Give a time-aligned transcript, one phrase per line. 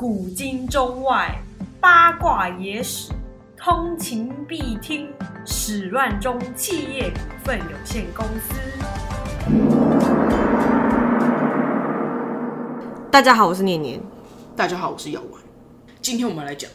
[0.00, 1.30] 古今中外
[1.78, 3.12] 八卦野史，
[3.54, 5.06] 通勤必听。
[5.44, 8.54] 史乱中企业股份有限公司。
[13.10, 14.00] 大家好，我是念念。
[14.56, 15.42] 大家好，我是药丸。
[16.00, 16.70] 今天我们来讲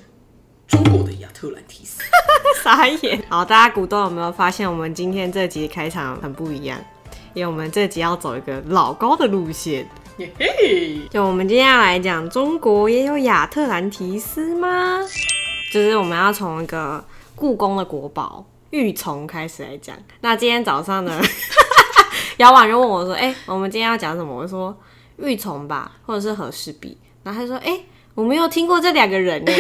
[0.67, 2.03] 中国的亚特兰蒂斯。
[2.63, 3.23] 傻眼。
[3.27, 6.79] 好，大家股东有没有发现，我们今天这集开场很不一样？
[7.33, 9.89] 因为我们这集要走一个老高的路线。
[11.11, 15.01] 就我们今天要来讲，中国也有亚特兰提斯吗？
[15.73, 17.03] 就是我们要从一个
[17.35, 19.95] 故宫的国宝玉琮开始来讲。
[20.21, 21.19] 那今天早上呢，
[22.37, 24.75] 姚婉就问我说：“哎、我们今天要讲什么？”我说
[25.19, 27.77] ：“玉琮吧，或者是和氏璧。”然后他就说：“哎、
[28.13, 29.51] 我没有听过这两个人呢。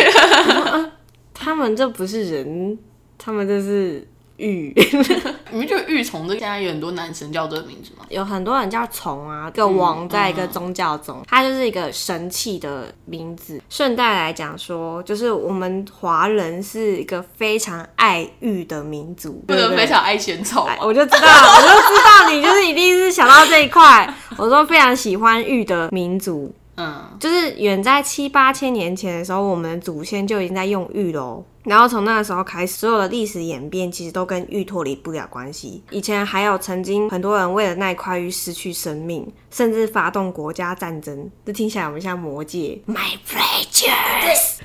[1.33, 2.79] 他们这不是人，
[3.17, 4.73] 他们这是玉。
[5.51, 8.05] 你们觉得玉琮这个现在有很多男生叫这个名字吗？
[8.09, 13.61] 有很多人叫虫啊，一个王在一个宗教中，它就是一个神器的名字。
[13.69, 20.67] 顺带来讲说，就是我们华人是一个非常爱玉的民族，不能非常爱嫌丑？
[20.81, 24.13] 我就知道，我就知道你就是一定是想到这一块。
[24.37, 31.43] 我说非常喜欢玉的民族，嗯，就是远在七八千年前的时候，我们的祖先就已经在用玉喽。
[31.65, 35.83] 然后从那个时候开始，所有的历史演变其实都跟玉脱离不了关系。
[35.89, 41.29] 以前还有曾经很多人为了那块玉失去生命，甚至发动国家战争。
[41.45, 44.59] 这听起来我们像魔戒，My pleasures，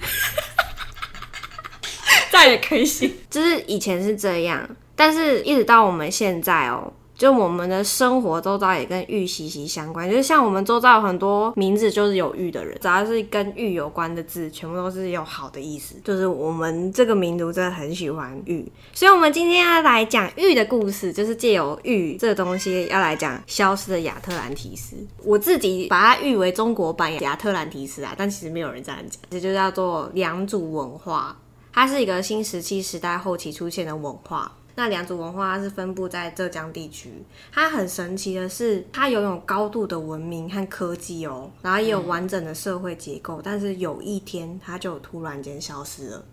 [2.30, 3.16] 再也可以信。
[3.30, 6.92] 就是以前是这样，但是一直到我们现在哦。
[7.20, 15.96] 就我们的生活周遭也跟玉息息相关，就是像我们周遭有很多名字就是有玉的人，只要是跟玉有关的字，全部都是有好的意思。
[16.02, 24.96] 就是我们这个民族真的很喜欢玉，所以我们今天要来讲玉的故事，就是借由玉这个东西要来讲消失的亚特兰提斯。
[25.22, 31.36] 我自己把它誉为中国版亚特兰提斯啊，但其实没有人这样讲，这就叫做良渚文化。
[31.70, 34.50] 它是一个新石器时代后期出现的文化。
[34.74, 37.12] 那良渚文化它是分布在浙江地区，
[37.52, 46.24] 它很神奇的是，它拥有高度的文明和科技哦，然后也有完整的社会结构，但是有一天它就突然间消失了，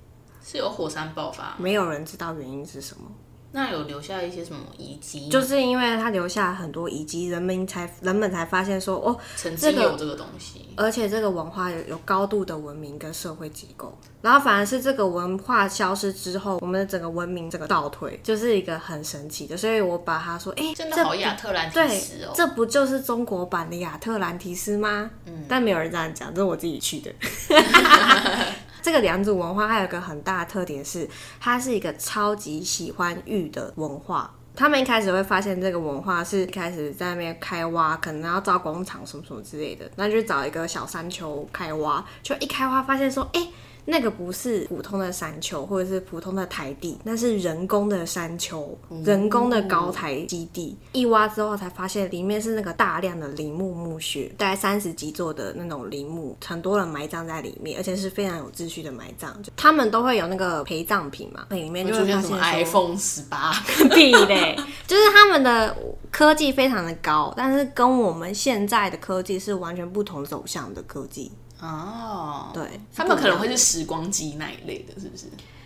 [0.44, 3.04] 是有火山爆发，没有人知道原因是什么。
[3.52, 5.30] 那有留下一些什么遗迹？
[5.30, 10.66] 就是因为他留下很多遗迹，人们才人们才发现说，哦，曾经有这个东西。
[10.76, 19.58] 而且这个文化有有高度的文明跟社会结构，然后反而是这个文化消失之后，我们的整个文明这个倒退，就是一个很神奇的。
[19.58, 25.10] 所以我把它说，哎、真的好亚特兰提斯哦，，这不就是中国版的亚特兰提斯吗？
[25.26, 27.12] 嗯，但没有人这样讲，这是我自己去的。
[28.88, 31.06] 这个良渚文化还有个很大的特点是，
[31.42, 34.34] 它是一个超级喜欢玉的文化。
[34.56, 43.50] 他们一开始会发现这个文化是一开始在那边开挖，可能要造工厂什么什么之类的，那就找一个小山丘开挖，就一开挖发现说，哎、
[43.90, 50.78] 那个不是普通的山丘，或者是普通的台地，那是人工的山丘，人工的高台基地。
[50.92, 59.42] 一挖之后才发现里面是那个大量的陵墓墓穴，大概三十几座的那种陵墓，很多人埋葬在里面，而且是非常有秩序的埋葬。
[59.42, 63.54] 就他们都会有那个陪葬品嘛，里面就出现什么会发现 iPhone 十八，
[63.96, 65.74] 屁嘞，就是他们的
[66.12, 71.32] 科技非常的高，但是跟我们现在的科技是完全不同走向的科技。
[71.62, 75.26] 哦，对，他们可能会是时光机那一类的，是不是？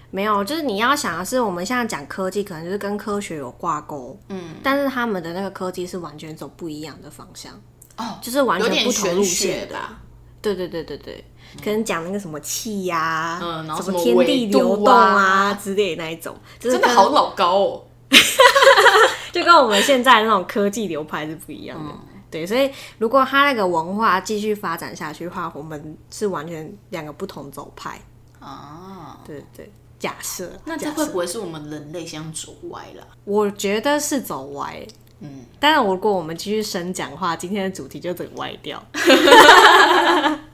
[0.10, 7.54] 没有，就是你要想的是，我们现在讲科技，可能就是跟科学有挂钩，嗯，但是他们的那个科技是完全走不一样的方向，
[7.98, 9.74] 哦，就是完全不同路线的。
[9.74, 9.98] 吧？
[10.42, 11.24] 对对对对对，
[11.64, 17.84] 可能讲那个什么气呀、嗯然后什什么天地流动啊啊之类的那一种，就是真的好老高哦。
[19.32, 21.92] 就跟我们现在那种科技流派是不一样的。
[21.92, 22.00] 嗯
[22.32, 28.00] 对，所以如果他那个文化继续发展下去的话，我们是完全两个不同走派。
[28.40, 33.06] 哦，对对对，假设那这会不会是我们人类相走歪了？
[33.26, 34.84] 我觉得是走歪。
[35.20, 38.84] 嗯，当然，如果我们继续深讲的话，今天的主题就整歪掉。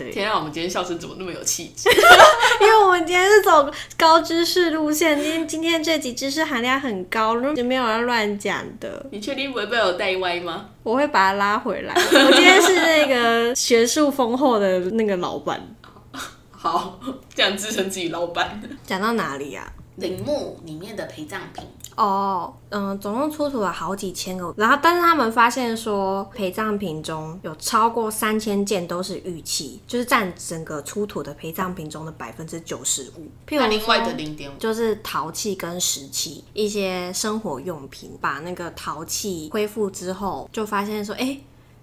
[0.00, 1.90] 对，天啊，我们今天笑声怎么那么有气质？
[2.62, 9.04] 因为我们今天是走高知识路线，今天今天这集知识含量很高，就没有要乱讲的。
[9.10, 10.70] 你确定不会被我带歪吗？
[10.82, 11.94] 我会把它拉回来。
[11.94, 15.60] 我今天是那个学术丰厚的那个老板。
[16.50, 16.98] 好，
[17.34, 18.58] 这样自称自己老板。
[18.86, 19.70] 讲到哪里啊？
[19.96, 21.62] 陵墓里面的陪葬品，
[21.96, 33.22] 哦，嗯，总共出土了好几千个，然后但是他们发现说陪葬品中有超过三千件都是玉器，就是占整个出土的陪葬品中的百分之九十五。
[33.46, 41.38] 譬如那另外的零点五，就是陶器跟石器，一些生活用品，把那个陶器恢复之后，就发现说，哎、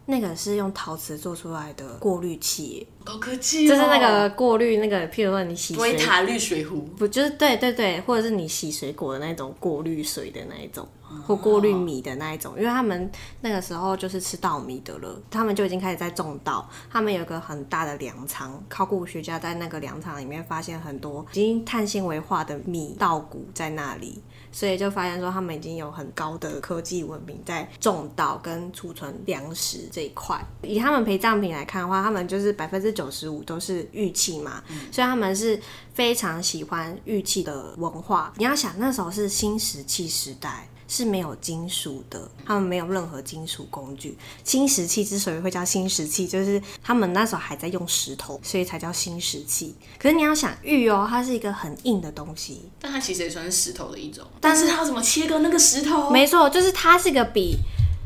[0.06, 13.09] 那个是用陶瓷做出来的过滤器耶，高科技、哦，就是那个过滤那个，譬如说你洗水维塔滤水壶，不就是对对对，或者是你洗水果的那种过滤水的那一种，哦或过滤米的那一种，因为他们
[13.39, 24.21] 那个时候就是吃稻米的了，他们就已经开始在种稻，他们有一个很大的粮仓，考古学家在那个粮仓里面发现很多已经碳纤维化的米稻谷在那里。
[24.50, 30.39] 所以就发现说，他们已经有很高的科技文明在种稻跟储存粮食这一块。
[30.63, 35.61] 以他们陪葬品来看的话，他们就是百分之九十五都是玉器嘛，所以他们是
[35.94, 38.33] 非常喜欢玉器的文化。
[38.38, 40.67] 你要想，那时候是新石器时代。
[40.89, 44.17] 是没有金属的，他们没有任何金属工具。
[44.45, 49.75] 新石器之所以会叫新石器，就是他们那时候还在用石头，所以才叫新石器。
[49.99, 54.25] 可是你要想，玉哦，它是一个很硬的东西，但它其实也算是石头的一种。
[54.39, 56.09] 但是它要怎么切割那个石头？
[56.09, 57.57] 没错，就是它是个比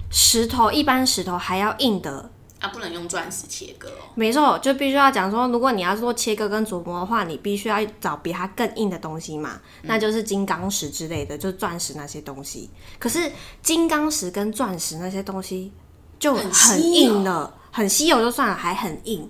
[0.09, 4.13] 石头一般石头还要硬的啊，不能用钻石切割哦。
[4.13, 12.69] 没错，就必须要讲说，如果你要做切割跟琢磨的话，你必须要找比它更硬的东西嘛，那就是金刚石之类的，就是钻石那些东西。
[12.99, 13.31] 可是
[13.63, 15.73] 金刚石跟钻石那些东西
[16.19, 19.27] 就很硬了，很稀有就算了，还很硬。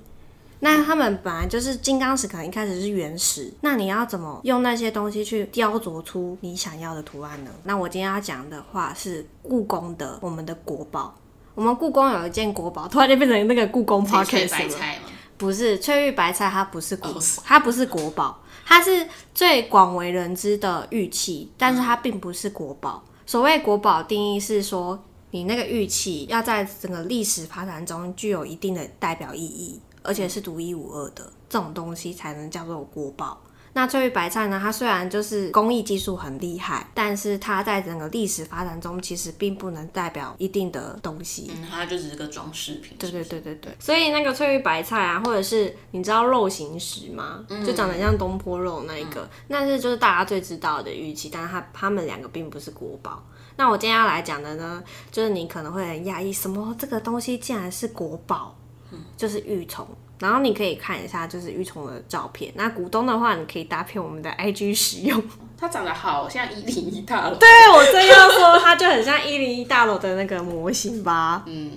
[0.59, 7.51] 那他们本来就是金刚石，可能一开始是原石，那你要怎么用那些东西去雕琢出你想要的图案呢？
[7.63, 11.15] 那我今天要讲的话是故宫的我们的国宝。
[11.53, 14.69] 我们故宫有一件国宝，突然就变成那个故宫 podcast 了。
[14.69, 14.99] 菜，
[15.37, 17.13] 不是翠玉白菜，它不是国
[17.43, 23.03] 它不是国宝，它是最广为人知的玉器，但是它并不是国宝。
[23.25, 33.41] 所谓国宝定义是说，你那个玉器要在整个历史发展中具有一定的代表意义，而且是独一无二的，这种东西才能叫做国宝。
[33.73, 34.59] 那翠玉白菜呢？
[34.61, 41.49] 它虽然就是工艺技术很厉害，但是它在整个历史发展中其实并不能代表一定的东西。
[41.55, 42.97] 嗯，它就只是个装饰品。
[42.99, 47.45] 对对对对对，所以那个翠玉白菜啊，或者是你知道肉形石吗？
[47.65, 53.23] 就长得像东坡肉那一个，那是就是大家最知道的玉器，但是它它们两个并不是国宝。
[53.55, 58.55] 那我今天要来讲的呢，就是你可能会很讶异，什么这个东西竟然是国宝，
[59.15, 59.85] 就是玉琮。
[60.21, 62.53] 然后你可以看一下，就是玉虫的照片。
[62.55, 65.21] 那股东的话，你可以搭配我们的 IG 使用。
[65.59, 67.35] 它长得好像一零一大楼。
[67.35, 71.43] 对我正要说，它就很像一零一大楼的那个模型吧。
[71.45, 71.71] 嗯，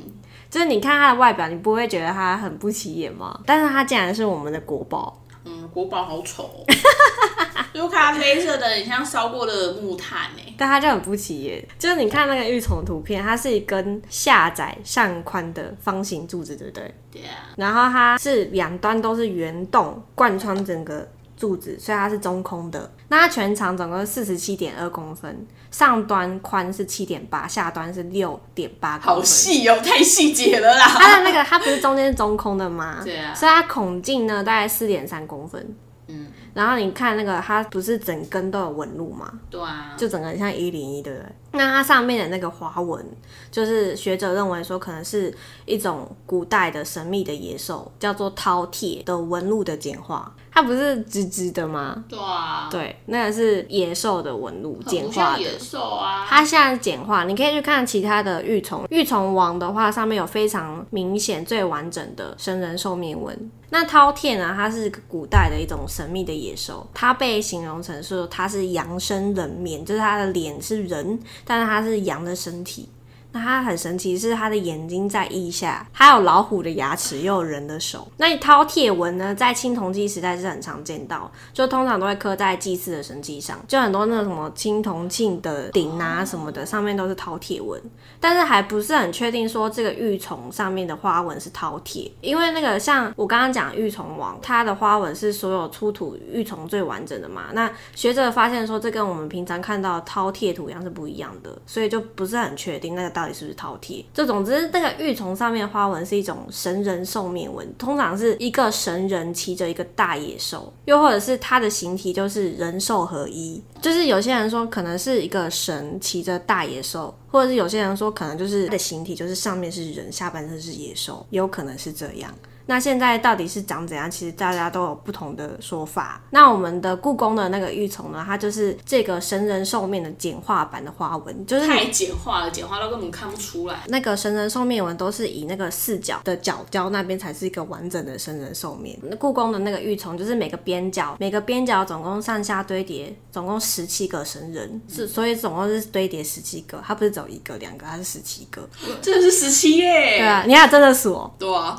[0.51, 3.41] 就是你看它的外表，你不会觉得它很不起眼吗？
[3.45, 5.21] 但是它竟然是我们的国宝。
[5.45, 6.65] 嗯，国宝好丑、哦，
[7.75, 10.55] 就咖啡色的，很像烧过的木炭哎。
[10.57, 16.95] 但它就很不起眼，就是你看那个玉琮图片，它是一根下窄上宽的方形柱子，对不对？
[17.11, 22.89] 对啊，然后它是两端都是圆洞贯穿整个柱子，所以它是中空的。
[23.09, 29.27] 那它全长总共四十七点二公分，上端宽是七点八，下端是六点八公好分。
[29.27, 30.87] 细哦，太细节了啦。
[30.87, 33.01] 它的那个它不是中间是中空的吗？
[33.05, 35.77] 对啊所以它孔径呢大概四点三公分。
[36.07, 39.31] 嗯，然后你看那个，它不是整根都有纹路吗？
[39.51, 41.29] 对啊，就整个很像一零一，对不对？
[41.55, 43.05] 那它上面的那个花纹，
[43.51, 45.35] 就是学者认为说，可能是
[45.65, 50.35] 一种古代的神秘的野兽，叫做饕餮的纹路的简化。
[50.53, 52.05] 它不是直直的吗？
[52.09, 55.13] 对啊，对，那个是野兽的纹路简化的。
[55.13, 56.25] 像野兽啊。
[56.29, 58.87] 它现在是简化，你可以去看其他的玉虫。
[58.91, 63.51] 玉虫王的话，上面有非常明显、最完整的神人兽面纹。
[63.71, 64.53] 那饕餮呢？
[64.55, 72.89] 它是古代的一种神秘的野兽，它被形容成说它是羊身人面，就是它的脸是人，但是它是羊的身体。
[73.35, 78.07] 那它很神奇，是它的眼睛在腋下，还有老虎的牙齿，又有人的手。
[78.17, 87.81] 那饕餮纹呢，在青铜器时代是很常见到，就通常都会刻在祭祀的神器上，就很多那个什么青铜器的鼎啊什么的，上面都是饕餮纹。
[88.21, 97.47] 但是还不是很确定说这个玉琮上面的花纹是饕餮，因为那个像我刚刚讲玉琮王，它的花纹是所有出土玉琮最完整的嘛。
[97.53, 104.05] 那学者发现说，这跟我们平常看到饕餮图样是不一样的，所以就不是很确定那个到底是不是饕餮。
[104.13, 113.63] 就总之，那个玉琮上面的花纹是一种神人兽面纹，通常是一个神人骑着一个大野兽，又或者是它的形体就是人兽合一。
[113.81, 122.33] 就是有些人说可能是一个神骑着大野兽，或者是有些人说可能就是它的形体就是上面是人，下半身是野兽，也有可能是这样。
[122.67, 124.11] 那现在到底是长怎样？
[124.11, 126.23] 其实大家都有不同的说法。
[126.31, 133.81] 那我们的故宫的那个玉琮呢，它就是这个神人兽面的简化版的花纹，就是太简化了，简化到根本看不出来。
[133.89, 138.99] 那个神人兽面纹都是以那个四角的角角那边才是一个完整的神人兽面。
[139.19, 148.69] 故宫的那个玉琮就是每个边角，每个边角总共上下堆叠，总共十七个神人，是所以总共是堆叠十七个，它不是只有一个两个，它是十七个。
[149.03, 150.19] 真的是十七耶！
[150.19, 151.31] 对啊，你俩真的数哦。
[151.39, 151.77] 对啊，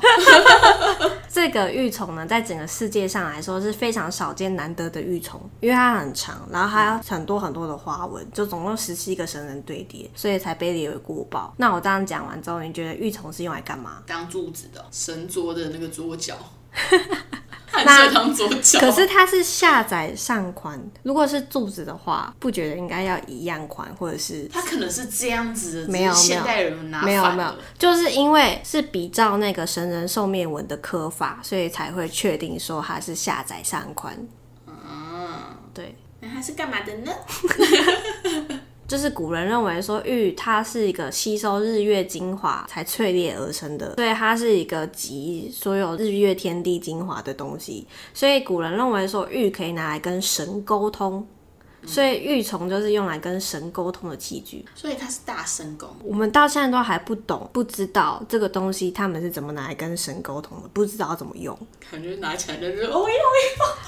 [1.28, 11.52] 这个玉虫呢，在整个世界上来说是非常少见难得的玉虫，因为它很长，然后还有很多很多的花纹，就总共十七个神人堆叠，所以才被列为国宝。
[11.58, 14.02] 那我这样讲完之后，你觉得玉虫是用来干嘛？
[14.06, 16.34] 当柱子的神桌的那个桌角，
[17.66, 18.80] 很适合当桌角。
[18.80, 34.16] 可是它是下载上宽，如果是柱子的话，不觉得应该要一样宽，或者是它可能是这样子的，没有现代人拿没有没有就是因为是比照那个神人兽面纹的刻法，所以才会确定说它是下载上宽。
[34.66, 34.74] 嗯，
[35.74, 37.12] 对，那它是干嘛的呢？
[38.88, 47.86] 就是古人认为说玉它是一个吸收日月精华才淬炼而成的，所以它是一个集所有日月天地精华的东西。
[48.14, 51.26] 所以古人认为说玉可以拿来跟神沟通，
[51.84, 54.64] 所以玉琮就是用来跟神沟通的器具。
[54.74, 55.88] 所以它是大神功。
[56.02, 61.56] 我们到现在都还不懂，不知道这个东西他们是怎么拿来跟神沟通的，不知道怎么用。
[61.90, 63.14] 感觉拿起来就是哦哟，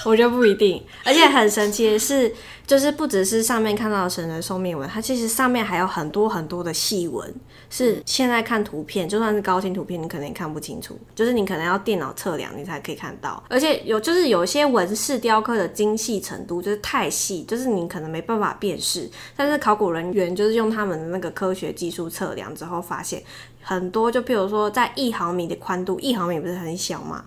[0.04, 2.32] 我觉得不一定，而且很神奇的是，
[2.66, 7.34] 就是不只是上面看到的神的寿命纹，它其实上面还有很多很多的细纹，
[7.68, 13.42] 是现在看图片，就算是高清图片，你可能也看不清楚，就是你可能要电脑测量你才可以看到。
[13.48, 23.22] 而且有就是有一些纹饰雕刻的精细程度就是太细，就是你可能没办法辨识，但是考古人员就是用他们的那个科学技术测量之后，发现
[23.62, 27.24] 很多，就譬如说在一毫米的宽度，一毫米不是很小嘛？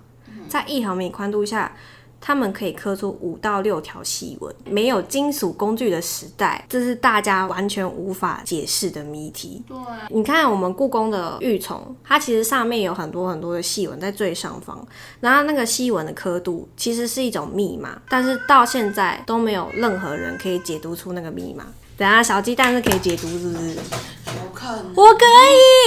[0.47, 1.71] 在一毫米宽度下，
[2.21, 4.55] 他们可以刻出五到六条细纹。
[4.65, 9.61] 没有金属工具的时代，这是大家完全无法解释的谜题。
[9.67, 14.87] 对啊，你看我们故宫的玉琮，它其实上面有很多很多的细纹在最上方，
[15.19, 21.65] 然后那个细纹的刻度其实是一种密码，但是到现在都没有任何人可以解读出那个密码。
[21.97, 23.77] 等下小鸡蛋是可以解读，是不是？
[24.25, 25.25] 我看我可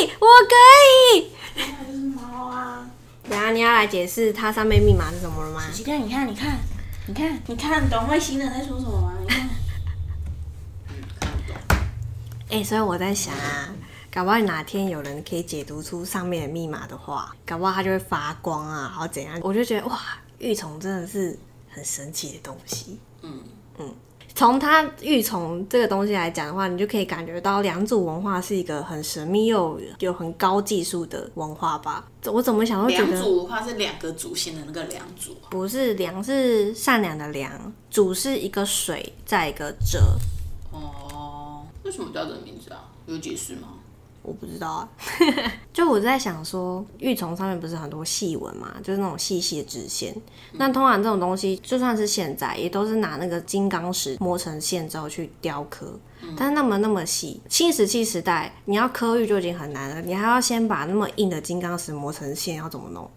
[0.02, 0.54] 以，我可
[1.16, 1.30] 以。
[3.28, 3.37] 还是猫啊。
[3.37, 5.66] 等下你要来解释它上面密码是什么了吗？
[5.71, 6.59] 仔细看，你看，你看，
[7.07, 9.14] 你看，你看，懂外星人在说什么吗？
[9.21, 9.49] 你看。
[12.50, 13.75] 哎、所以我在想啊，
[14.12, 19.40] 搞不好哪天有人可以解读出上面的密码的话，搞不好它就会发光啊，然后怎样？
[19.43, 19.99] 我就觉得哇，
[20.38, 21.37] 玉虫真的是
[21.69, 23.00] 很神奇的东西。
[23.23, 23.43] 嗯
[23.78, 23.93] 嗯，
[24.34, 32.04] 从它玉从这个东西来讲的话，你就可以感觉到良渚文化是一个很神秘又有很高技术的文化吧。
[32.26, 40.18] 我怎么想都觉良得祖的话是两个祖先的那个良渚，不是良，是善良的良，主是一个水，再一个者。
[40.72, 42.90] 哦，为什么叫这个名字啊？
[43.06, 43.68] 有解释吗？
[44.25, 44.88] 我不知道啊，
[45.71, 50.16] 就我在想说，玉虫上面不是很多细纹嘛，就是那种细细的直线。
[50.52, 55.99] 那通常这种东西，就算是现在，也都是拿那个金刚石磨成线之后去雕刻。
[56.38, 63.09] 但是那么那么细，新石器时代你要刻玉就已经很难了，你还要先把那么硬的金刚石磨成线，要怎么弄？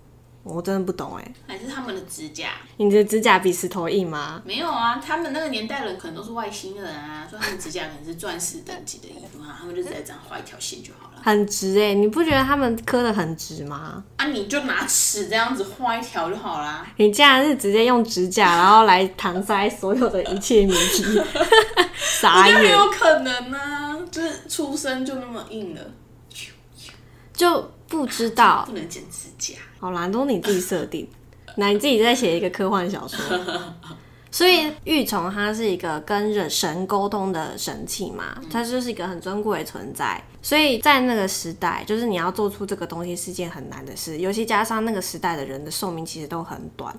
[0.47, 1.33] 我真的不懂哎。
[1.47, 2.49] 还是他们的指甲？
[2.77, 4.41] 你的指甲比石头硬吗？
[4.45, 11.21] 没有啊，他们那个年代人可能都是外星人啊，所以他们指甲可能是钻石等级的衣服啊，他们就直接这样画一条线就好了。
[11.21, 14.03] 很直哎，你不觉得他们刻的很直吗？
[14.17, 16.87] 啊，你就拿尺这样子画一条就好啦。
[16.97, 21.03] 你竟然是直接用指甲，然后来搪塞所有的一切谜题，
[21.97, 25.81] 傻我觉得很眼，有可能啊，就是出生就那么硬了，
[27.33, 28.73] 就不知道不。
[28.73, 29.55] 能剪指甲。
[29.79, 31.07] 好啦，都你自己设定，
[31.55, 33.19] 那你自己再写一个科幻小说。
[34.29, 40.21] 所以玉虫它是一个跟人神沟通的神器嘛，它就是一个很尊贵的存在。
[40.41, 46.93] 所以在那个时代，就是你要做出这个东西是件很难的事，尤其加上那个时代的人的寿命其实都很短。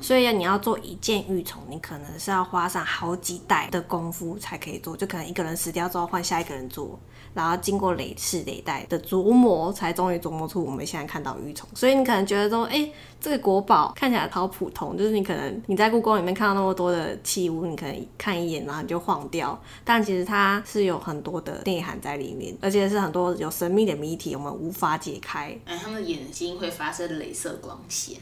[0.00, 6.98] 所以你要做一件玉虫，你可能是要花上好几代的功夫才可以做，就可能一个人死掉之后换下一个人做，
[7.34, 11.68] 然后经过累世累代的琢磨，才终于琢磨出我们现在看到的玉虫。
[11.74, 12.90] 所以你可能觉得说，哎、
[13.20, 25.56] 这个国宝看起来好普通，就是你可能你在故宫里面看到那么多的器物，你可能看一眼然后你就晃掉，但其实它是有很多的内涵在里面，而且是很多有神秘的谜题，我们无法解开。
[25.66, 28.18] 哎，他们眼睛会发射镭射光线，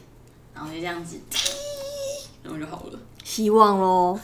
[0.59, 1.17] 然后就这样子，
[2.43, 2.99] 然后就好了。
[3.23, 4.19] 希望喽。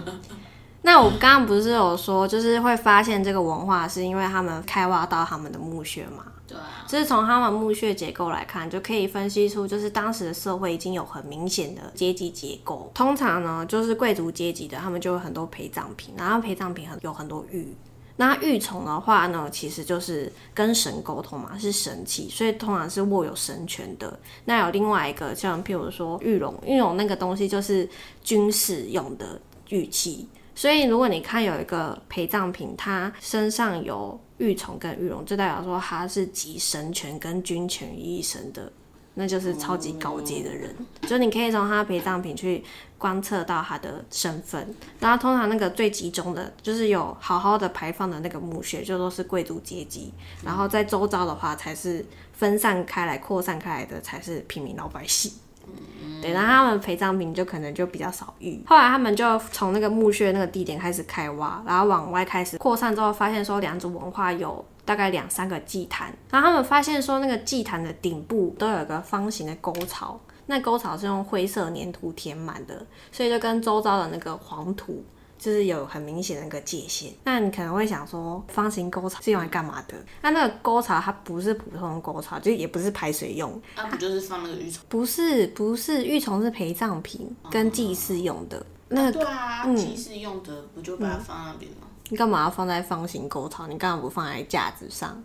[0.80, 6.24] 那我刚刚不是有说，就是会发现这个文化，是因为他们开挖到他们的墓穴嘛？
[6.46, 12.90] 对啊，就是从他们墓穴结构来看，就可以分析出，就是当时的社会已经有很明显的阶级结构。
[12.94, 17.76] 通常呢，就是贵族阶级的，他们就有很多陪葬品，然后陪葬品很有很多玉。
[18.20, 24.18] 那玉琮的话呢，其实就是跟神沟通嘛，是神器，所以通常是握有神权的。
[24.44, 27.88] 那有另外一个，像譬如说玉龙，玉龙那个东西就是
[28.24, 30.28] 军事用的玉器。
[30.52, 38.72] 所以如果你看有一个陪葬品，它身上有玉虫跟玉龙，就代表说它是集神权跟军权于一身的。
[39.18, 40.74] 那就是超级高阶的人。
[41.02, 42.64] 就你可以从他的陪葬品去
[42.96, 44.74] 观测到他的身份。
[45.00, 50.12] 然后通常那个最集中的，就是有好好的排放的那个墓穴，就都是贵族阶级。
[50.44, 55.32] 然后在周遭的话，才是分散开来、扩散开来的，才是平民老百姓。
[56.22, 58.60] 对，然后他们陪葬品就可能就比较少遇。
[58.66, 75.04] 后来他们就从那个墓穴那个地点开始开挖，然后往外开始扩散之后，发现说两组文化有大概两三个祭坛，然后他们发现说那个祭坛的顶部都有一个方形的沟槽，那沟槽是用灰色粘土填满的，所以就跟周遭的那个黄土。
[75.38, 79.94] 就是有很明显的一个界限，那你可能会想说，方形沟槽是用来干嘛的？
[80.20, 84.82] 那那个沟槽它不是普通的沟槽，就也不是排水用，那不就是放那个玉虫？
[84.88, 88.66] 不是不是，玉虫是陪葬品跟祭祀用的。
[88.88, 91.86] 那对啊，祭祀用的不就把它放那边吗？
[92.08, 93.66] 你干嘛要放在方形沟槽？
[93.66, 95.22] 你干嘛不放在架子上？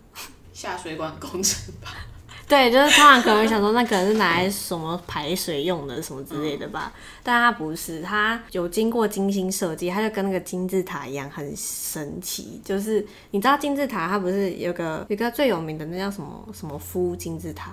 [0.53, 1.89] 下水管工程吧。
[2.45, 6.91] 对，就是通常可能想说，那可能是拿来什么排水用的，什么之类的吧。
[7.23, 12.61] 但它不是，它有经过精心设计，它就跟那个金字塔一样，很神奇。
[12.63, 17.71] 就是你知道金字塔，它不是有个有个最有名的那叫什么什么夫金字塔？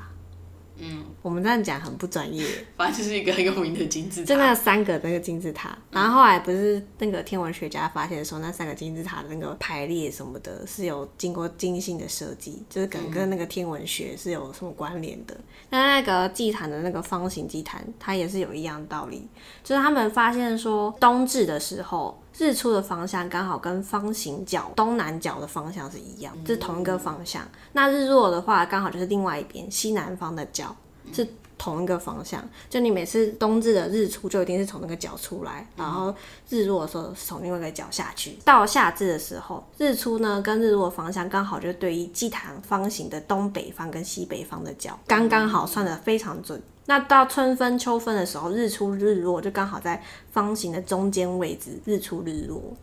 [0.80, 2.46] 嗯，我们这样讲很不专业，
[2.76, 5.76] 反正就是一个很有名的金字塔，就那三个那个金字塔。
[5.90, 15.37] 然后后来不是那个天文学家发现说，那三个金字塔的那个排列什么的，是有经过精心的设计，就是可能跟那个天文学是有什么关联的。
[15.70, 19.28] 那那个祭坛的那个方形祭坛，它也是有一样道理，
[19.62, 22.20] 就是他们发现说，冬至的时候。
[22.40, 27.47] 日出的方向刚好跟方形角东南角的方向是一样，是同一个方向。
[27.73, 30.75] 那日落的话，刚好就是另外一边西南方的角
[31.12, 31.28] 是
[31.59, 32.42] 同一个方向。
[32.70, 36.14] 就你每次冬至的日出，就一定是从那个角出来，然后
[36.49, 38.38] 日落的时候是从另外一个角下去。
[38.42, 46.59] 到夏至的时候，日出呢跟日落方向刚好就对应祭坛方形的东北方跟西北方的角，刚刚好算的非常准。
[46.87, 52.76] 那到春分、秋分的时候，日出日落就刚好在方形的中间位置，日出日落，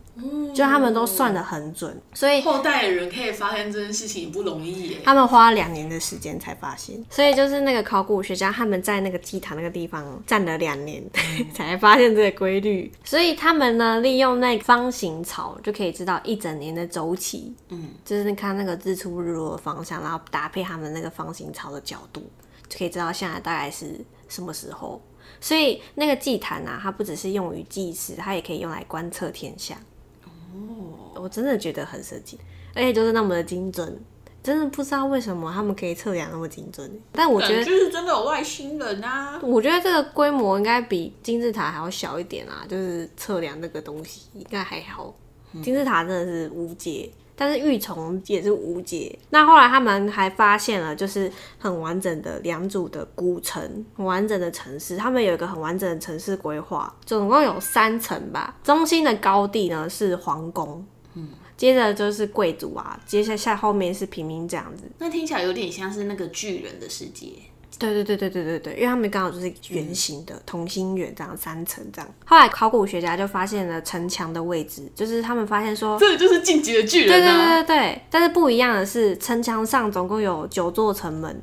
[0.54, 4.98] 就他们都算的很准，所以后代的人可以发现这件事情不容易耶。
[5.04, 11.02] 他们花两年的时间才发现，所以就是那个考古学家他们在那个祭坛那个地方站了两年
[11.52, 22.22] 才发现这个规律，所以他们呢利用那方形槽就可以知道一整年的周期，嗯，就是你看那个日出日落的方向，然后搭配他们那个方形槽的角度。
[22.68, 25.00] 就可以知道现在大概是什么时候，
[25.40, 29.78] 所以那个祭坛啊，它不只是用于祭祀，它也可以用来观测天象。
[30.24, 32.38] 哦，我真的觉得很神奇，
[32.74, 33.98] 而且就是那么的精准，
[34.42, 36.90] 真的不知道为什么他们可以测量那么精准。
[37.12, 39.38] 但我觉得就是真的有外星人啊！
[39.42, 45.14] 我觉得这个规模应该比金字塔还要小一点啊，就是测量那个东西应该还好。
[45.62, 47.10] 金字塔真的是无解。
[47.38, 49.16] 但是玉虫也是无解。
[49.30, 54.96] 那后来他们还发现了，就是很完整的两组的古城，很完整的城市。
[54.96, 58.56] 他们有一个很完整的城市规划，总共有三层吧。
[58.64, 64.82] 中心的高地呢是皇宫，嗯，接着就是贵族啊，接下下后面是平民这样子。
[64.98, 67.28] 那听起来有点像是那个巨人的世界。
[67.78, 72.08] 对对对对对对对，因为他们刚好就是圆形的同心圆这样三层这样。
[72.24, 77.08] 后来考古学家就发现了城墙的位置，就是他们发现说，这就是晋级的巨人。
[77.08, 81.40] 对对对对对，但是不一样的是，城墙上总共有九座城门，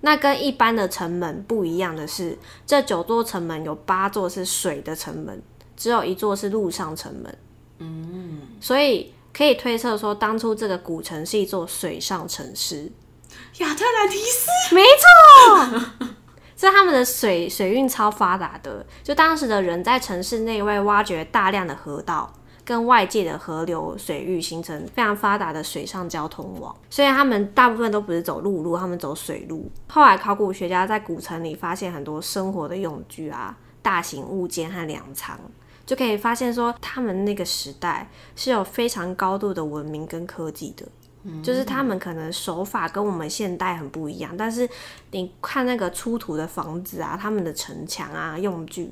[0.00, 5.40] 那跟一般的城门不一样的是，这九座城门有八座是水的城门，
[5.76, 7.38] 只有一座是陆上城门。
[7.78, 12.90] 嗯，所以可以推测说，当初这个古城是一座水上城市。
[13.58, 16.06] 亚特兰蒂斯，没错，
[16.56, 18.84] 是他们的水水运超发达的。
[19.02, 22.32] 就当时的人在城市内外挖掘大量的河道，
[22.64, 26.74] 跟外界的河流水域形成非常发达的水上交通网。
[26.88, 29.68] 所以他们大部分都不是走陆路，他们走水路。
[29.88, 35.36] 后来考古学家在古城里发现很多生活的用具啊、大型物件和粮仓，
[35.84, 40.86] 就可以发现说他们那个时代是有非常高度的文明跟科技的。
[41.42, 44.68] 就是他们可能手法跟我们现代很不一样，但是
[45.10, 48.90] 你看那个出土的房子啊，他们的城墙啊、用具，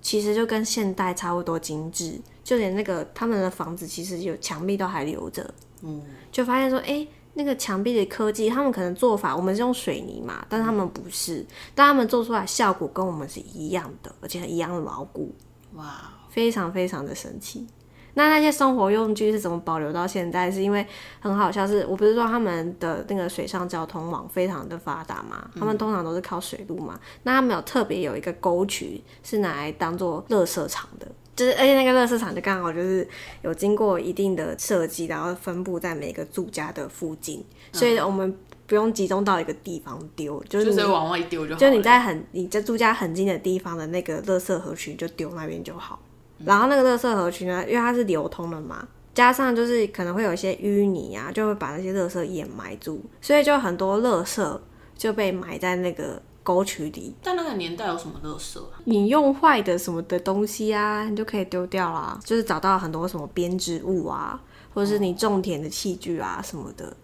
[0.00, 5.52] 其实就跟现代差不多精致，就连那个他们的房子其实有墙壁都还留着。
[5.82, 15.34] 嗯，就发现说，哎，那个墙壁的科技，他们可能做法，我们是用水泥嘛，但他们不是，但他们做出来效果跟我们是一样的，而且一样的牢固。
[15.74, 17.66] 哇，非常非常的神奇。
[18.14, 20.50] 那那些生活用具是怎么保留到现在？
[20.50, 20.86] 是因为
[21.20, 25.50] 很好笑，是我不是说他们的那个水上交通网非常的发达嘛？
[25.58, 26.98] 他们通常都是靠水路嘛。
[27.22, 33.06] 那他们有特别有一个沟渠是拿来当做垃圾场的，就是而且那个垃圾场就刚好就是
[33.42, 38.36] 有经过一定的设计，然后分布在每个住家的附近，所以我们。
[38.64, 41.60] 不用集中到一个地方丢，就是往外丢就好。
[41.60, 46.00] 就你在很你在住家很近的地方的那个垃圾河群就丢那边就好。
[46.44, 54.60] 然后那个垃圾河群呢，因为它是流通的嘛，加上就是可能会有一些淤泥啊，就会把那些垃圾掩埋住，所以就很多垃圾
[54.96, 57.14] 就被埋在那个沟渠里。
[57.22, 58.80] 但那个年代有什么垃圾啊？
[58.84, 62.18] 你用坏的什么的东西啊，你就可以丢掉啦。
[62.24, 64.40] 就是找到很多什么编织物啊，
[64.74, 66.96] 或者是你种田的器具啊什么的。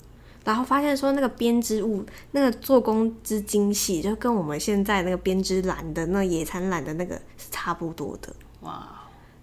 [0.44, 8.34] 然后发现说那个编织物那个做工之精细，就跟我们现在那个编织篮的那野餐篮的那个是差不多的。
[8.60, 8.97] 哇！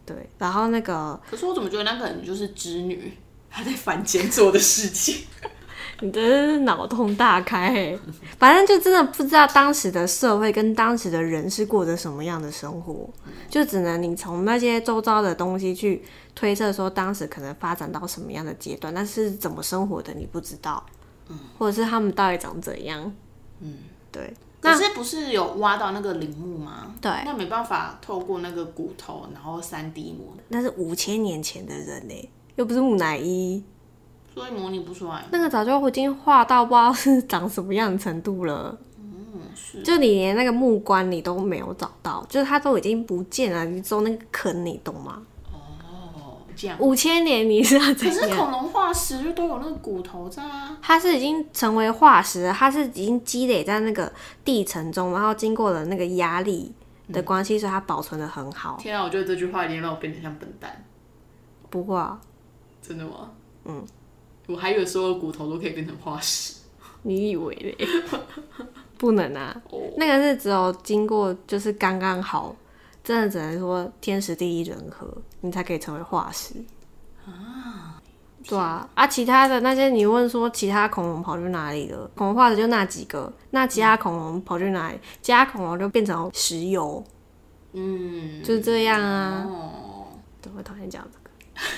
[0.05, 3.11] 对，然后那个可是我怎么觉得那个人就是织女，
[3.49, 5.25] 她在凡间做的事情。
[6.01, 7.97] 你真是脑洞大开欸。
[8.37, 13.09] 反正就真的不知道当时的社会跟当时的人是过着什么样的生活，
[13.49, 20.85] 就只能你从那些周遭的东西去推测说当时可能发展到什么样的阶段，但是怎么生活的你不知道，
[21.29, 21.39] 嗯。
[21.57, 23.13] 或者是他们到底长怎样，
[23.61, 23.77] 嗯，
[24.11, 24.33] 对，
[24.73, 26.93] 可是不是有挖到那个陵墓吗？
[27.01, 33.63] 对那没办法透过那个骨头，然后三 D 模，那是五千年前的人呢，又不是木乃伊，
[34.34, 35.23] 所以模拟不出来。
[35.32, 38.78] 那个早就已经画到不知道是长什么样的程度了。
[38.97, 45.21] 嗯是就你连那个木棺你都没有找到，就是它都已经不见了，你只有那个坑，你懂吗？
[46.55, 46.77] 哦，这样。
[46.79, 48.35] 五千年你是要怎可是？
[48.35, 50.77] 恐龙化石就都有那个骨头在啊。
[50.81, 54.11] 它是已经成为化石了，它是已经积累在那个
[54.43, 56.71] 地层中，然后经过了那个压力
[57.11, 58.77] 的关系，所以它保存的很好。
[58.79, 60.83] 天啊，我觉得这句话一定让我变得像笨蛋。
[61.69, 62.19] 不会啊，
[62.81, 63.31] 真的吗？
[63.65, 63.85] 嗯。
[64.47, 66.53] 我还以为所有骨头都可以变成化石。
[67.01, 67.87] 你以为嘞？
[68.97, 69.55] 不能啊，
[69.97, 72.55] 那个是只有经过就是刚刚好，
[73.05, 75.07] 真的只能说天时地利人和，
[75.39, 76.55] 你才可以成为化石
[77.25, 78.01] 啊。
[78.47, 82.09] 对啊，啊，其他的那些你问说其他恐龙跑去哪里了？
[82.15, 84.99] 恐龙化石就那几个，那其他恐龙跑去哪里？
[85.21, 87.03] 其他恐龙就变成石油，
[87.73, 89.45] 嗯，就是这样啊。
[89.47, 90.07] 哦，
[90.41, 91.07] 都会讨厌这样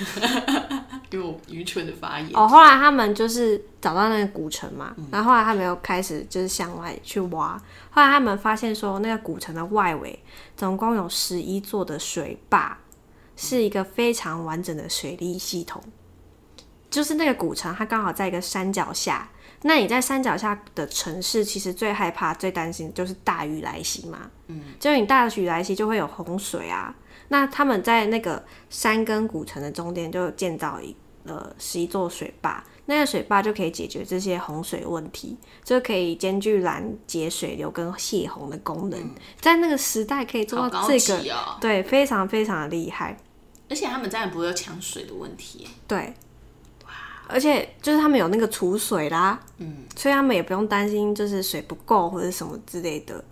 [0.04, 0.20] 子。
[1.10, 2.28] 因为我愚蠢的发言。
[2.34, 10.22] 哦，后来他们就是找到那个古城嘛，然后后来他们又开始就是向外去挖，后来他们发现说那个古城的外围
[10.54, 12.76] 总共有十一座的水坝，
[13.36, 15.82] 是一个非常完整的水利系统。
[16.90, 19.28] 就是那个古城，它刚好在一个山脚下。
[19.62, 24.30] 那你在山脚下的城市，其实最害怕、最担心的就是大雨来袭嘛。
[24.46, 26.94] 嗯，就你大雨来袭就会有洪水啊。
[27.28, 38.98] 那他们在那个山跟古城的中间就建造一呃十一座水坝，那个水坝就可以解决这些洪水问题，就可以兼具拦截水流跟泄洪的功能。
[39.40, 41.58] 在那个时代可以做到这个，哦！
[41.60, 43.16] 对，非常非常的厉害。
[43.68, 45.66] 而且他们这样也不会有抢水的问题耶。
[45.86, 46.14] 对，
[47.26, 53.22] 而且就是他们有那个储水啦，嗯，所以他们也不用担心就是水不够或者什么之类的。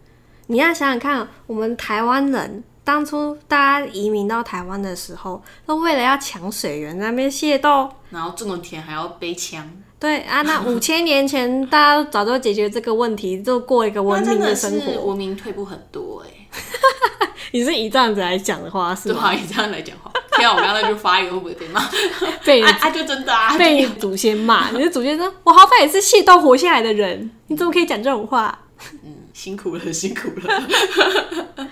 [0.48, 7.90] 你要想想看，我们台湾人当初大家移民到台湾的时候，都为了要抢水源在那边械斗。
[8.11, 9.68] 然后种田还要背枪，
[9.99, 15.07] 对啊，那 五千年前大家早就解决这个问题，就过一个文明的生活。
[15.07, 16.46] 文明退步很多哎。
[17.51, 19.20] 你是以这样子来讲的话，是吗？
[19.20, 21.83] 对啊，以这样来讲话，天 啊，我刚刚那句发言会不会被骂？
[22.44, 28.57] 被啊啊，就真的啊，被你祖先骂，你的祖先说：“我好歹也是械斗活下来的人，你怎么可以讲这种话？”
[29.05, 31.66] 嗯辛苦了，辛苦了。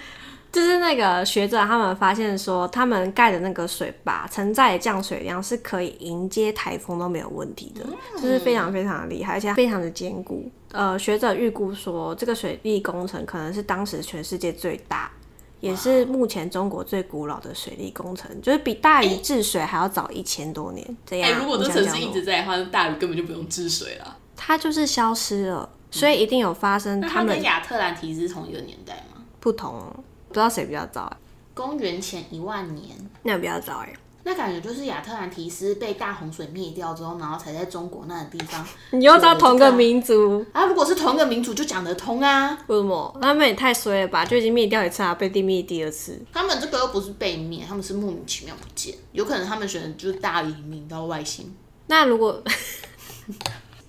[0.55, 10.49] 就是那个学者他们发现说，他们盖的那个水坝承载的降水量是可以迎接台风都没有问题的，就是非常非常的厉害，而且非常的坚固。
[10.71, 15.11] 呃，学者预估说，这个水利工程可能是当时全世界最大，
[15.59, 20.97] 也是目前中国最古老的水利工程，就是比大禹治水还要早一千多年。
[21.05, 24.17] 这哎、样，如果这城市一直在的话，那大禹根本就不用治水了。
[24.37, 29.23] 它就是消失了，所以一定有发生他们跟亚特兰提斯同一个年代吗？
[29.41, 29.95] 不同哦，
[30.35, 31.17] 不知道谁比较早欸，
[31.55, 32.89] 公元前一万年，
[33.23, 33.93] 那比较早哎。
[34.25, 38.67] 那感觉就是亚特兰提斯被大洪水灭掉之后，然后才在中国那个地方。
[38.91, 42.59] 你又知道同个民族，啊，如果是同个民族，就讲得通啊。
[42.67, 43.17] 为什么？
[43.23, 44.25] 他们也太衰了吧！
[44.25, 46.21] 就已经灭掉一次啊，被地灭第二次。
[46.33, 51.55] 他们这个又不是被灭，他们是莫名其妙不见，有可能他们选的就是大移民到外星。
[51.87, 52.43] 那如果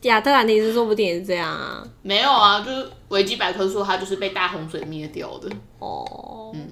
[0.08, 1.88] 亚特兰蒂斯说不定也是这样啊。
[2.02, 6.68] 没有啊，就是维基百科说它就是被大洪水灭掉的，哦，嗯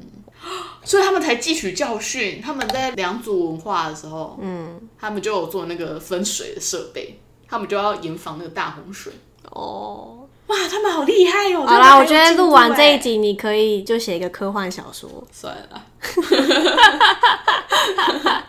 [0.83, 2.41] 所以他们才汲取教训。
[2.41, 7.17] 他们在两组文化的时候，嗯，他们就有做那个分水的设备，
[7.47, 9.13] 他们就要严防那个大洪水。
[9.51, 11.65] 哦，哇，他们好厉害哦！
[11.65, 15.09] 好啦，我觉得录完这一欸，集，你可以就写一个科幻小说。
[15.31, 15.81] 算了啦，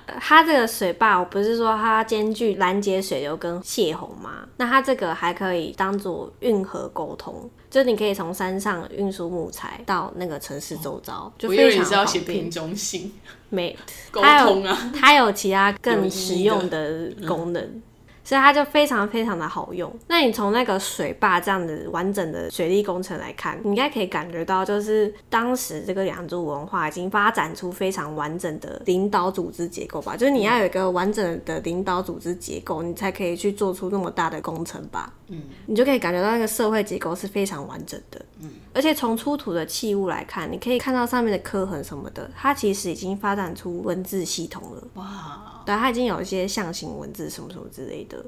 [0.21, 4.41] 它这个水坝，我不是说它兼具拦截水流跟泄洪吗？
[4.57, 13.13] 那它这个还可以当做运河沟通，就你可以从山上运输木材到那个城市周遭，就我以为非常你是要写方便瓶中性
[13.51, 13.77] 没
[14.11, 14.93] 沟通啊。
[14.99, 17.83] 它有其他更实用的功能。
[18.25, 19.95] 所以它就非常非常的好用。
[20.09, 30.17] 那你从那个水坝这样的完整的水利工程来看，你应该可以感觉到，就是当时这个良渚文化已经发展出非常完整的领导组织结构吧。
[30.17, 35.13] 就是你要有一个完整的领导组织结构，你才可以去做出那么大的工程吧。
[35.29, 38.25] 嗯，你就可以感觉到那个社会结构是非常完整的。
[38.41, 44.83] 嗯，而且从出土的器物来看，你可以看到上面的刻痕什么的，它其实已经发展出文字系统了。
[44.95, 48.27] 哇，对，它已经有一些象形文字什么什么之类的。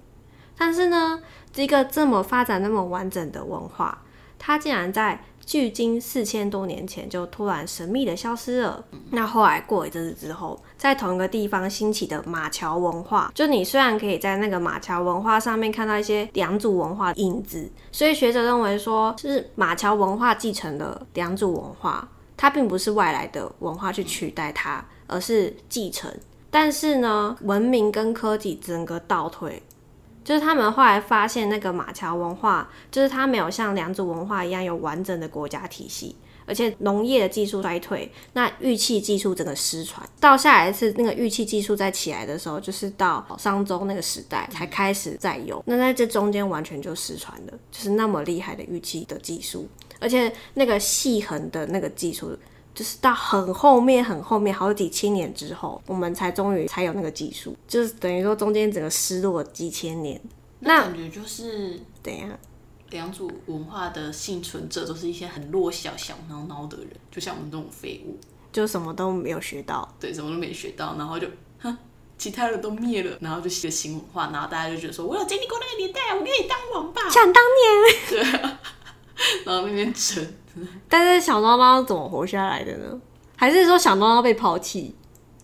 [0.56, 1.20] 但是呢，
[1.52, 4.02] 这个这么发展那么完整的文化，
[4.38, 8.84] 它竟然在距今四千多年前就突然神秘的消失了。
[9.10, 26.12] 那后来过一阵子之后，在同一个地方兴起的马桥文化，就你虽然可以在那个马桥文化上面看到一些良渚文化的影子，所以学者认为说是马桥文化继承了良渚文化，它并不是外来的文化去取代它，而是继承。
[26.50, 29.62] 但是呢，文明跟科技整个倒退，
[30.26, 40.04] 就是他们后来发现那个马桥文化，就是它没有像良渚文化一样有完整的国家体系，而且农业的技术衰退，那玉器技术整个失传。
[40.18, 45.62] 到下一次那个玉器技术再起来的时候，就是到商周那个时代才开始再有。
[45.64, 49.68] 那在这中间完全就失传了，就是那么厉害的玉器的技术，
[50.00, 52.36] 而且那个细痕的那个技术。
[52.76, 60.20] 就是到很后面、很后面好几千年之后，我们才终于才有那个技术，就是等于说中间整个失落几千年。
[60.60, 62.38] 那感觉就是怎样？
[62.90, 68.18] 两组文化的幸存者都是一些很弱小、小孬孬的人，就像我们这种废物，
[68.52, 71.26] 就什么都没有学到，对，什么都没学到，然后就
[71.58, 71.74] 哼，
[72.18, 77.08] 其他人都灭了，然后就写新文化，然后大家就觉得说，我有经历过那个年代，我可以当王吧？
[77.08, 77.96] 想当年。
[78.10, 78.60] 对啊，
[79.46, 80.34] 然后那边争。
[80.88, 83.00] 但是小猫猫怎么活下来的呢？
[83.36, 84.94] 还是说小猫猫被抛弃？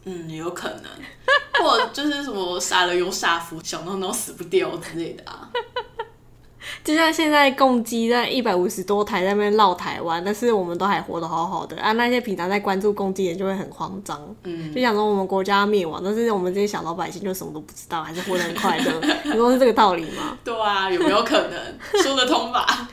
[0.05, 5.49] 嗯，有可能，或者就是什么杀了又杀夫，小孬孬死不掉之类的啊。
[6.85, 11.93] 就像现在共机在一百五十多台在那边绕台湾，但是我们都还活得好好的啊。
[11.93, 19.01] 那些平常在关注共机的人就会很慌张，嗯，就想说我们国家灭亡，但是我们这些小老百姓就什么都不知道，还是活得很快乐。
[19.25, 20.37] 你说是这个道理吗？
[20.43, 22.89] 对啊，有没有可能说得通吧？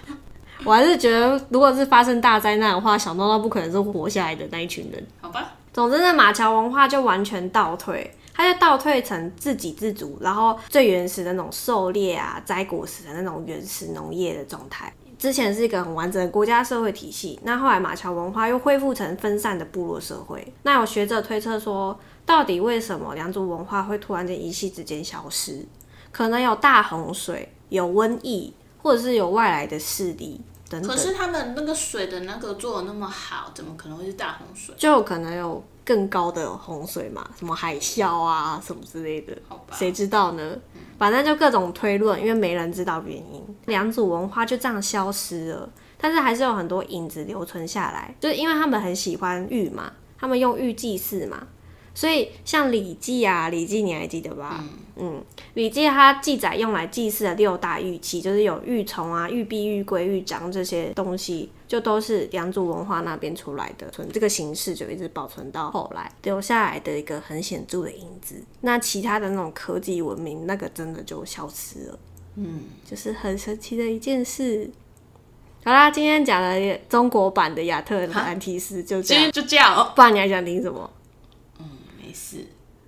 [0.65, 5.06] 我还是觉得，如果是发生大灾难的话，小闹闹不可能是活下来的那一群人。
[5.22, 14.93] 好吧，总之，那马桥文化就完全倒退，它就倒退成自给自足，然后最原始的那种狩猎啊、摘果实的那种原始农业的状态。
[15.17, 20.45] 之前是一个很完整的国家社会体系，那后来马桥文化又恢复成分散的部落社会。
[20.63, 25.65] 那有学者推测说，到底为什么良渚文化会突然间一夕之间消失？
[26.12, 30.39] 可能有大洪水、有瘟疫，或者是有外来的势力。
[30.86, 34.75] 可是他们那个水的那个做的那么好，怎么可能会是大洪水？
[34.77, 39.36] 就可能有更高的洪水嘛，什么海啸啊，什么之类的，
[39.71, 40.55] 谁知道呢？
[40.99, 43.43] 反正就各种推论，因为没人知道原因。
[43.65, 51.47] 两组文化就这样消失了，但是还是有很多影子留存下来，就是因为他们很喜欢玉嘛，他们用玉祭祀嘛。
[51.93, 54.63] 所以像《礼记》啊，《礼记》你还记得吧？
[54.95, 55.21] 嗯，
[55.54, 68.41] 《礼记》它记载用来祭祀的六大玉器，就是有玉琮啊、玉璧、玉圭、玉章这些东西，就都是良渚文化那边出来的，存这个形式就一直保存到后来，留下来的一个很显著的影子。
[68.62, 71.99] 那其他的那种科技文明，那个真的就消失了。
[72.36, 74.69] 嗯，就是很神奇的一件事。
[75.65, 79.91] 好啦，今天讲了中国版的亚特兰提斯就这样，今天就这样哦。
[79.95, 80.89] 不然你还想听什么？
[82.10, 82.43] 没事。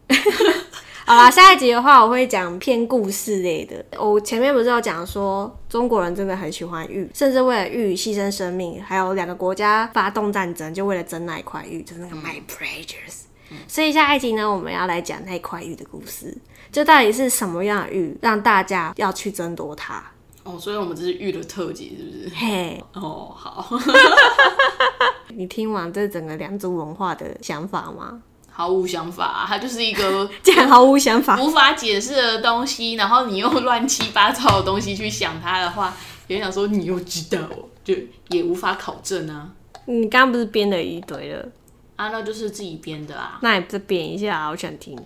[1.06, 3.84] 好啦，下一集的话我会讲偏故事类的。
[4.00, 13.24] 我前面不是有讲说中国人真的很喜欢玉，甚至为了玉牺牲生命，还有两个国家发动战争，就为了争那一块玉，就是那个 My Precious。
[13.68, 16.36] 所以下一集呢，我们要来讲那块玉的故事，
[16.72, 20.02] 就到底是什么样的玉让大家要去争夺它？
[20.44, 22.36] 哦，所以我们这是玉的特辑，是不是？
[22.36, 23.68] 嘿，哦，好，
[25.36, 28.22] 你听完这整个良渚文化的想法吗？
[28.52, 35.96] 毫无想法，它就是一个 这样毫无想法，无法解释的东西，然后你用乱七八糟的东西去想它的话，
[36.28, 37.96] 有人想说你又知道哦，就
[38.30, 39.50] 也无法考证啊。
[39.86, 41.48] 你刚刚不是编了一堆了？
[41.96, 43.40] 啊，那就是自己编的啊。
[43.42, 44.98] 那你再编一下啊，我想听。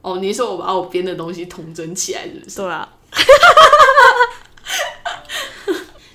[0.00, 2.56] 哦，你说我把我编的东西统整起来，是不是？
[2.56, 2.88] 对啊。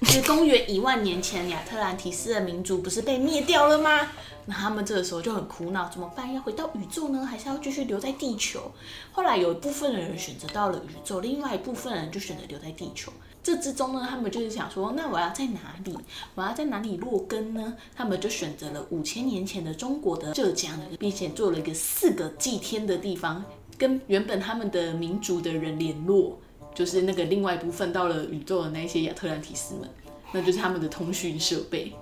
[0.10, 4.08] 是公元一万年前，亚特兰提斯的民族不是被灭掉了吗？
[4.48, 6.34] 那他们这个时候就很苦恼，怎么办？
[6.34, 8.72] 要回到宇宙呢，还是要继续留在地球？
[9.12, 13.14] 后来有一部分的人选择到了宇宙，另外一部分人就选择留在地球。
[13.44, 15.96] 这之中呢，他们就是想说，那我要在哪里？
[16.34, 17.78] 我要在哪里落根呢？
[17.96, 23.46] 他们就选择了五千年前的中国的浙江，并且做了一个四个祭天的地方，
[23.78, 26.40] 跟原本他们的民族的人联络，
[26.74, 29.88] 就是那个另外一部分到了宇宙的那些亚特兰提斯们，
[30.32, 31.94] 那就是他们的通讯设备。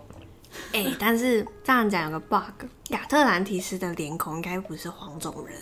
[0.73, 5.55] 哎、但是这样讲有个 bug，亚特兰提斯的脸孔应该不是黄种人，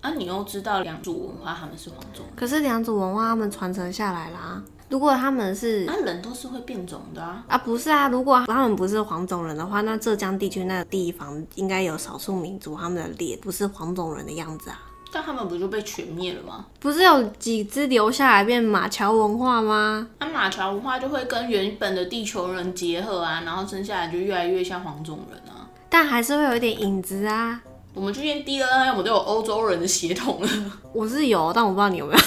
[0.00, 4.62] 啊，你又知道良渚文化他们是黄种人，可是良渚文化他们传承下来啦。
[4.88, 7.44] 如果他们是那、人都是会变种的啊。
[7.48, 14.80] 啊，不是啊，如果他们不是黄种人的话，那浙江地区那个地方应该有少数民族，他们的脸不是黄种人的样子啊。
[15.14, 16.66] 但他们不就被全灭了吗？
[16.80, 20.08] 不是有几只留下来变马桥文化吗？
[20.18, 25.70] 那、马桥文化就会跟原本的地球人结合啊，然后生下来就越来越像黄种人啊。
[25.88, 27.60] 但还是会有一点影子啊。
[27.94, 30.48] 我们去验 DNA，我们都有欧洲人的血统了。
[30.92, 32.20] 我是有，但我不知道你有没有。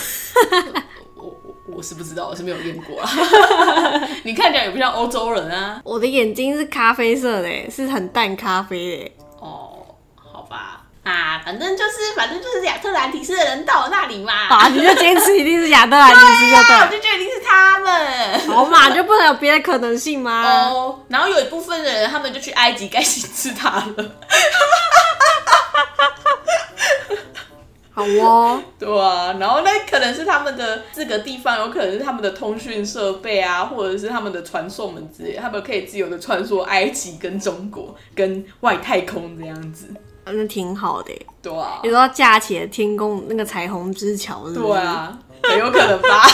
[1.18, 3.10] 我我我是不知道，我是没有验过啊。
[4.24, 5.82] 你看起来也不像欧洲人啊。
[5.84, 9.12] 我的眼睛是咖啡色的，是很淡咖啡的。
[9.42, 10.87] 哦，好吧。
[11.08, 14.34] 啊，反正就是，反正就是亚特兰提斯的人到了那里嘛。
[14.50, 16.92] 啊，你就坚持一定是亚特兰提斯就啊，我。
[16.92, 18.40] 就觉得一定是他们。
[18.48, 20.44] 好嘛，就不能有别的可能性吗？
[20.70, 24.12] 哦，然后有一部分的人，他们就去埃及盖金字塔了。
[27.94, 39.88] 好哦，对啊，然后那可能是他们的这个地方，有可能是他们的通讯设备啊，或者是他们的传送门之类，他们可以自由的穿梭埃及跟中国跟外太空这样子。
[40.34, 41.26] 那挺好的耶。
[41.42, 44.68] 对啊有，时候架起了天宫那个彩虹之桥，是不是？
[44.68, 46.28] 对啊，很有可能吧。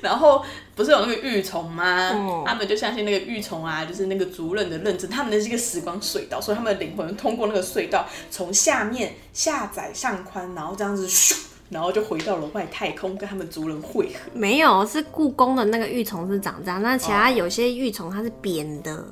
[0.00, 0.42] 然后
[0.76, 2.10] 不是有那个玉虫吗？
[2.14, 11.36] 嗯他们就相信那个玉虫啊，就是那个族人的认证，他们的是一个时光隧道，所以他们的灵魂通过那个隧道，从下面下载上宽，然后这样子咻，
[11.68, 14.30] 然后就回到了外太空，跟他们族人汇合。
[14.32, 19.04] 没有，是故宫的那个玉虫是长这样，那其他有些玉虫它是扁的。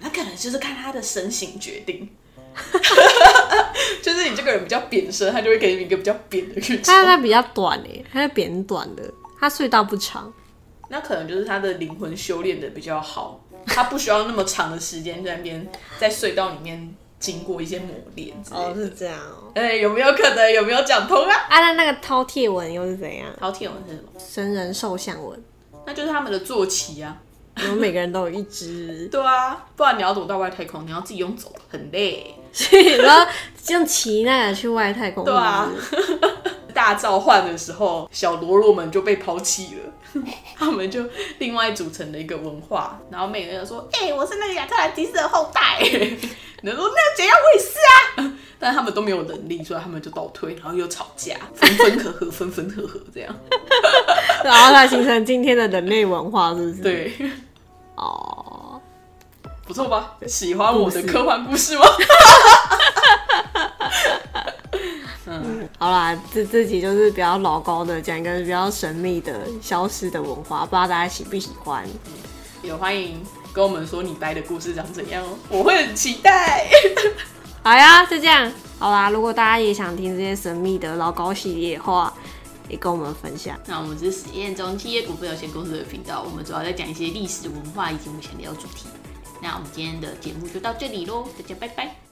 [0.00, 2.08] 那可能就是看他的身形决定。
[4.02, 6.82] 就是你这个人比较扁身，他就会给你一个比较扁的玉虫。
[6.84, 9.02] 它它比较短诶，他是扁短的，
[9.38, 10.32] 他隧道不长。
[10.88, 18.88] 那可能就是他的灵魂修炼的比较好，他不需要那么长的时间在那边在隧道里面经过一些磨练哦，是。
[18.90, 19.52] 这样哦。
[19.54, 20.50] 哎、有没有可能？
[20.50, 21.34] 有没有讲通啊？
[21.50, 23.28] 啊，那那个饕餮纹又是怎样？
[23.38, 24.08] 饕餮纹是什么？
[24.18, 25.38] 神人兽像纹，
[25.84, 27.20] 那就是他们的坐骑啊。
[27.56, 30.86] 我们每个人都有一只， 对啊，不然你要怎么到外太空？
[30.86, 32.34] 你要自己用走，很累。
[33.02, 33.30] 然后
[33.68, 35.24] 用骑那个去外太空。
[35.24, 35.70] 对啊
[36.72, 40.22] 大召唤的时候，小罗罗们就被抛弃了，
[40.56, 41.02] 他们就
[41.38, 47.34] 另外组成了一个文化，然后每个人都说：“哎、我是那个亚特兰蒂斯的后代。”你说：“那怎样？
[47.34, 47.78] 我也是
[48.26, 53.34] 啊。”但他们都没有能力，所以他们就倒退，然后又吵架，分分合合，分分合合这样。
[54.44, 56.82] 然后才形成今天的人类文化，是不是？。
[56.82, 57.12] 对，
[57.96, 58.80] 哦，
[59.66, 60.14] 不错吧？
[60.26, 61.84] 喜欢我的科幻故事吗？
[65.28, 71.84] 嗯好啦，这这集就是比较老高的，讲一个比较神秘的消失的文化，不知道大家喜不喜欢。
[72.62, 73.20] 也欢迎
[73.52, 76.66] 跟我们说你掰的故事长怎样哦，我会很期待。
[77.62, 78.50] 好呀，就这样。
[78.78, 82.12] 好啦，如果大家也想听这些神秘的老高系列的话，
[82.68, 83.58] 也跟我们分享。
[83.66, 88.86] 那我们是实验中企业股份有限公司的频道，我们主要在讲一些历史文化以及我们想聊的主题。
[89.42, 92.05] 那我们今天的节目就到这里喽，大家拜拜。